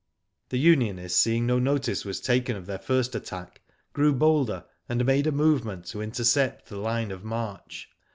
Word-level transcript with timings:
The 0.49 0.57
unionists, 0.57 1.19
seeing 1.19 1.45
no 1.45 1.59
notice 1.59 2.05
was 2.05 2.19
taken 2.19 2.55
of 2.55 2.65
their 2.65 2.79
first 2.79 3.13
attack, 3.13 3.61
grew 3.93 4.13
bolder, 4.13 4.65
and 4.89 5.05
made 5.05 5.27
a 5.27 5.31
move 5.31 5.63
ment 5.63 5.85
to 5.89 6.01
intercept 6.01 6.65
the 6.69 6.77
line 6.77 7.11
of 7.11 7.23
march. 7.23 7.87